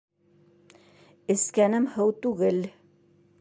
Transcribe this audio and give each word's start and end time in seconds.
Эскәнем 1.35 1.87
һыу 1.97 2.15
түгел. 2.25 2.59